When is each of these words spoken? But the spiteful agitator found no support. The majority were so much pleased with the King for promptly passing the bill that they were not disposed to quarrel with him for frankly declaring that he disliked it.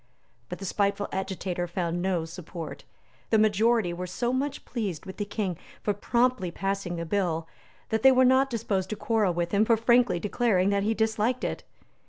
But 0.49 0.57
the 0.57 0.65
spiteful 0.65 1.07
agitator 1.11 1.67
found 1.67 2.01
no 2.01 2.25
support. 2.25 2.85
The 3.29 3.37
majority 3.37 3.93
were 3.93 4.07
so 4.07 4.33
much 4.33 4.65
pleased 4.65 5.05
with 5.05 5.17
the 5.17 5.25
King 5.25 5.59
for 5.83 5.93
promptly 5.93 6.49
passing 6.49 6.95
the 6.95 7.05
bill 7.05 7.47
that 7.89 8.01
they 8.01 8.11
were 8.11 8.25
not 8.25 8.49
disposed 8.49 8.89
to 8.89 8.95
quarrel 8.95 9.35
with 9.35 9.51
him 9.51 9.63
for 9.63 9.77
frankly 9.77 10.19
declaring 10.19 10.69
that 10.69 10.81
he 10.81 10.95
disliked 10.95 11.43
it. 11.43 11.63